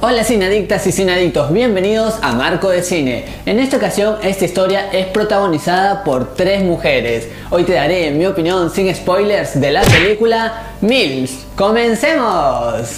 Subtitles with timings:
[0.00, 3.24] Hola cineadictas y cineadictos, bienvenidos a Marco de Cine.
[3.46, 7.26] En esta ocasión esta historia es protagonizada por tres mujeres.
[7.50, 11.46] Hoy te daré mi opinión sin spoilers de la película Mills.
[11.56, 12.96] ¡Comencemos!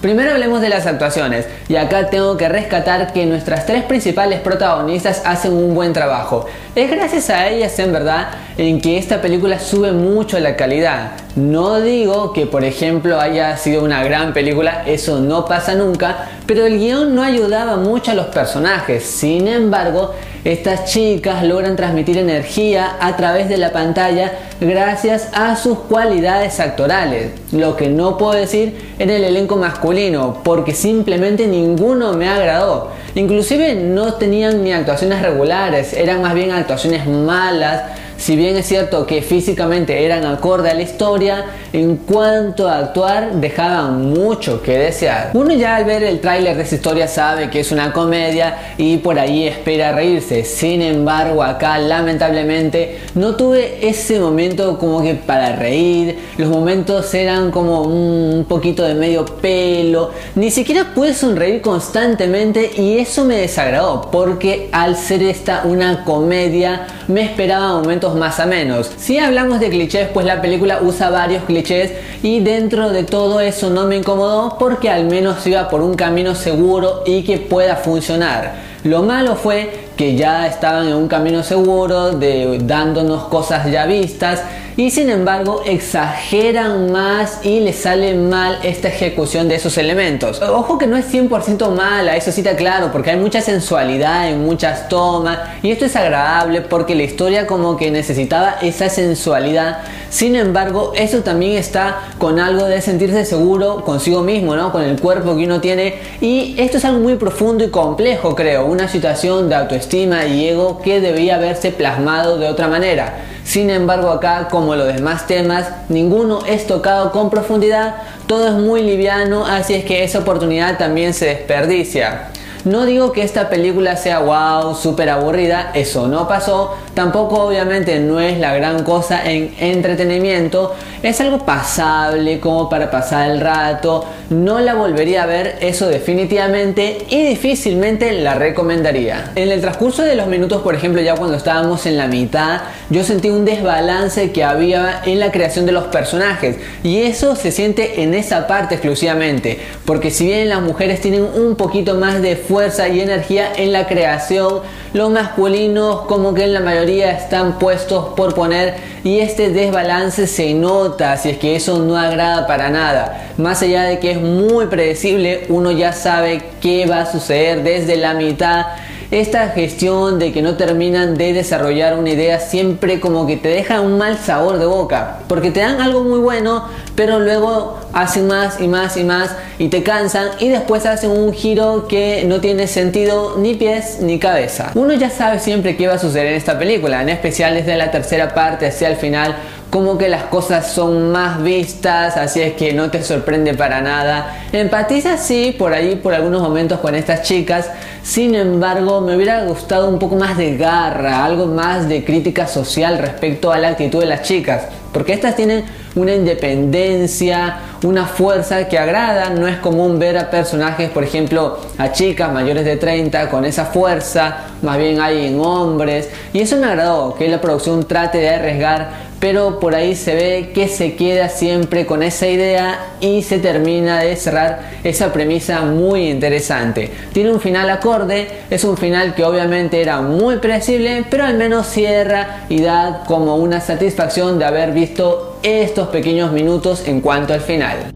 [0.00, 5.22] Primero hablemos de las actuaciones, y acá tengo que rescatar que nuestras tres principales protagonistas
[5.24, 6.46] hacen un buen trabajo.
[6.74, 8.26] Es gracias a ellas en verdad
[8.58, 11.12] en que esta película sube mucho la calidad.
[11.36, 16.64] No digo que por ejemplo haya sido una gran película, eso no pasa nunca, pero
[16.64, 19.04] el guion no ayudaba mucho a los personajes.
[19.04, 25.80] Sin embargo, estas chicas logran transmitir energía a través de la pantalla gracias a sus
[25.80, 32.30] cualidades actorales, lo que no puedo decir en el elenco masculino, porque simplemente ninguno me
[32.30, 32.92] agradó.
[33.14, 37.82] Inclusive no tenían ni actuaciones regulares, eran más bien actuaciones malas
[38.16, 43.34] si bien es cierto que físicamente eran acorde a la historia, en cuanto a actuar
[43.34, 45.30] dejaban mucho que desear.
[45.34, 48.98] Uno ya al ver el tráiler de esa historia sabe que es una comedia y
[48.98, 50.44] por ahí espera reírse.
[50.44, 56.18] Sin embargo, acá lamentablemente no tuve ese momento como que para reír.
[56.38, 60.10] Los momentos eran como un poquito de medio pelo.
[60.34, 66.86] Ni siquiera pude sonreír constantemente y eso me desagradó porque al ser esta una comedia
[67.08, 68.90] me esperaba momentos más a menos.
[68.96, 73.70] Si hablamos de clichés, pues la película usa varios clichés y dentro de todo eso
[73.70, 78.75] no me incomodó porque al menos iba por un camino seguro y que pueda funcionar.
[78.86, 84.42] Lo malo fue que ya estaban en un camino seguro, de dándonos cosas ya vistas
[84.76, 90.42] y sin embargo exageran más y les sale mal esta ejecución de esos elementos.
[90.42, 94.44] Ojo que no es 100% mala, eso sí está claro, porque hay mucha sensualidad en
[94.44, 99.78] muchas tomas y esto es agradable porque la historia como que necesitaba esa sensualidad.
[100.10, 104.72] Sin embargo, eso también está con algo de sentirse seguro consigo mismo, ¿no?
[104.72, 108.66] Con el cuerpo que uno tiene y esto es algo muy profundo y complejo, creo,
[108.76, 113.14] una situación de autoestima estima y ego que debía haberse plasmado de otra manera.
[113.42, 117.94] Sin embargo acá, como los demás temas, ninguno es tocado con profundidad,
[118.26, 122.28] todo es muy liviano, así es que esa oportunidad también se desperdicia.
[122.66, 126.74] No digo que esta película sea wow, súper aburrida, eso no pasó.
[126.96, 130.74] Tampoco obviamente no es la gran cosa en entretenimiento.
[131.02, 134.04] Es algo pasable como para pasar el rato.
[134.30, 137.04] No la volvería a ver, eso definitivamente.
[137.10, 139.30] Y difícilmente la recomendaría.
[139.34, 143.04] En el transcurso de los minutos, por ejemplo, ya cuando estábamos en la mitad, yo
[143.04, 146.56] sentí un desbalance que había en la creación de los personajes.
[146.82, 149.60] Y eso se siente en esa parte exclusivamente.
[149.84, 153.86] Porque si bien las mujeres tienen un poquito más de fuerza, y energía en la
[153.86, 154.62] creación.
[154.92, 158.74] Los masculinos como que en la mayoría están puestos por poner
[159.04, 163.32] y este desbalance se nota si es que eso no agrada para nada.
[163.36, 167.96] Más allá de que es muy predecible, uno ya sabe qué va a suceder desde
[167.96, 168.66] la mitad
[169.10, 173.80] esta gestión de que no terminan de desarrollar una idea siempre como que te deja
[173.80, 176.64] un mal sabor de boca, porque te dan algo muy bueno,
[176.94, 181.32] pero luego hacen más y más y más y te cansan y después hacen un
[181.32, 184.72] giro que no tiene sentido ni pies ni cabeza.
[184.74, 187.90] Uno ya sabe siempre qué va a suceder en esta película, en especial desde la
[187.90, 189.36] tercera parte hacia el final
[189.70, 194.46] como que las cosas son más vistas, así es que no te sorprende para nada.
[194.52, 197.70] Empatiza sí, por ahí, por algunos momentos con estas chicas,
[198.02, 202.98] sin embargo me hubiera gustado un poco más de garra, algo más de crítica social
[202.98, 204.62] respecto a la actitud de las chicas,
[204.92, 205.64] porque estas tienen
[205.96, 211.92] una independencia, una fuerza que agrada, no es común ver a personajes, por ejemplo, a
[211.92, 216.66] chicas mayores de 30 con esa fuerza, más bien hay en hombres, y eso me
[216.66, 221.28] agradó, que la producción trate de arriesgar pero por ahí se ve que se queda
[221.28, 226.90] siempre con esa idea y se termina de cerrar esa premisa muy interesante.
[227.12, 231.66] Tiene un final acorde, es un final que obviamente era muy predecible, pero al menos
[231.66, 237.40] cierra y da como una satisfacción de haber visto estos pequeños minutos en cuanto al
[237.40, 237.92] final.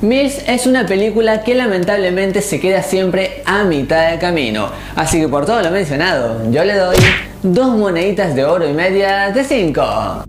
[0.00, 5.28] Mills es una película que lamentablemente se queda siempre a mitad de camino, así que
[5.28, 6.96] por todo lo mencionado, yo le doy
[7.44, 10.24] dos moneditas de oro y media de 5.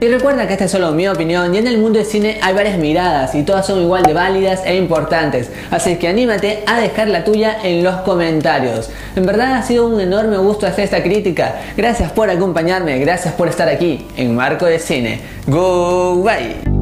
[0.00, 2.54] Y recuerda que esta es solo mi opinión y en el mundo del cine hay
[2.54, 7.08] varias miradas y todas son igual de válidas e importantes, así que anímate a dejar
[7.08, 8.90] la tuya en los comentarios.
[9.16, 13.48] En verdad ha sido un enorme gusto hacer esta crítica, gracias por acompañarme, gracias por
[13.48, 15.20] estar aquí en Marco de Cine.
[15.48, 16.77] Go, bye.